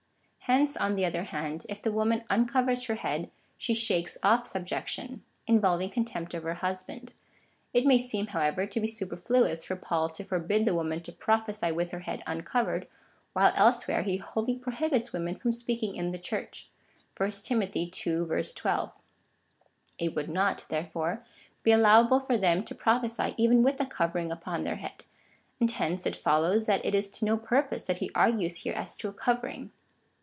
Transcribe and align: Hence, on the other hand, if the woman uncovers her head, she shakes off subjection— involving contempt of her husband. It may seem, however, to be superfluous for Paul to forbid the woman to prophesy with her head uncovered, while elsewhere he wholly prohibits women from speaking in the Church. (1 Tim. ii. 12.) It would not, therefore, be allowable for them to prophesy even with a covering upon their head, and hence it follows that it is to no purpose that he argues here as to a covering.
Hence, 0.51 0.75
on 0.75 0.95
the 0.97 1.05
other 1.05 1.23
hand, 1.23 1.65
if 1.69 1.81
the 1.81 1.93
woman 1.93 2.25
uncovers 2.29 2.83
her 2.87 2.95
head, 2.95 3.31
she 3.57 3.73
shakes 3.73 4.17
off 4.21 4.45
subjection— 4.45 5.23
involving 5.47 5.89
contempt 5.89 6.33
of 6.33 6.43
her 6.43 6.55
husband. 6.55 7.13
It 7.71 7.85
may 7.85 7.97
seem, 7.97 8.27
however, 8.27 8.65
to 8.65 8.79
be 8.81 8.87
superfluous 8.89 9.63
for 9.63 9.77
Paul 9.77 10.09
to 10.09 10.25
forbid 10.25 10.65
the 10.65 10.73
woman 10.75 10.99
to 11.03 11.13
prophesy 11.13 11.71
with 11.71 11.91
her 11.91 11.99
head 12.01 12.21
uncovered, 12.27 12.89
while 13.31 13.53
elsewhere 13.55 14.01
he 14.01 14.17
wholly 14.17 14.57
prohibits 14.57 15.13
women 15.13 15.35
from 15.35 15.53
speaking 15.53 15.95
in 15.95 16.11
the 16.11 16.19
Church. 16.19 16.67
(1 17.15 17.31
Tim. 17.45 17.63
ii. 17.73 17.89
12.) 17.89 18.91
It 19.99 20.15
would 20.17 20.29
not, 20.29 20.65
therefore, 20.67 21.23
be 21.63 21.71
allowable 21.71 22.19
for 22.19 22.37
them 22.37 22.65
to 22.65 22.75
prophesy 22.75 23.33
even 23.37 23.63
with 23.63 23.79
a 23.79 23.85
covering 23.85 24.33
upon 24.33 24.63
their 24.63 24.75
head, 24.75 25.05
and 25.61 25.71
hence 25.71 26.05
it 26.05 26.17
follows 26.17 26.65
that 26.65 26.83
it 26.83 26.93
is 26.93 27.09
to 27.11 27.23
no 27.23 27.37
purpose 27.37 27.83
that 27.83 27.99
he 27.99 28.11
argues 28.13 28.57
here 28.63 28.73
as 28.73 28.97
to 28.97 29.07
a 29.07 29.13
covering. 29.13 29.71